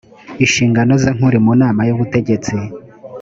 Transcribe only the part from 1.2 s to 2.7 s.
uri mu nama y ubutegetsi